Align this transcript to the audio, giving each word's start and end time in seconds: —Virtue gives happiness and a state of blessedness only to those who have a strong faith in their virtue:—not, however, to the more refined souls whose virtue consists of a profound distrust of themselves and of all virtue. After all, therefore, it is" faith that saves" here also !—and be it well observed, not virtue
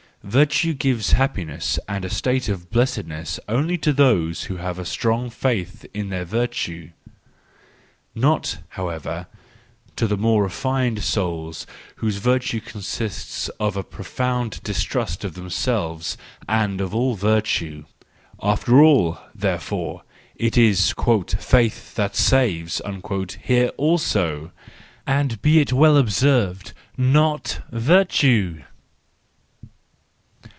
—Virtue 0.23 0.75
gives 0.75 1.13
happiness 1.13 1.79
and 1.89 2.05
a 2.05 2.09
state 2.11 2.47
of 2.47 2.69
blessedness 2.69 3.39
only 3.49 3.75
to 3.75 3.91
those 3.91 4.43
who 4.43 4.57
have 4.57 4.77
a 4.77 4.85
strong 4.85 5.31
faith 5.31 5.83
in 5.95 6.09
their 6.09 6.25
virtue:—not, 6.25 8.59
however, 8.69 9.25
to 9.95 10.05
the 10.05 10.15
more 10.17 10.43
refined 10.43 11.03
souls 11.03 11.65
whose 11.95 12.17
virtue 12.17 12.59
consists 12.61 13.49
of 13.59 13.75
a 13.75 13.81
profound 13.83 14.61
distrust 14.61 15.23
of 15.23 15.33
themselves 15.33 16.17
and 16.47 16.79
of 16.81 16.93
all 16.93 17.15
virtue. 17.15 17.83
After 18.43 18.79
all, 18.79 19.17
therefore, 19.33 20.03
it 20.35 20.55
is" 20.55 20.93
faith 21.39 21.95
that 21.95 22.15
saves" 22.15 22.79
here 23.41 23.67
also 23.69 24.51
!—and 25.07 25.41
be 25.41 25.59
it 25.59 25.73
well 25.73 25.97
observed, 25.97 26.73
not 26.95 27.61
virtue 27.71 28.61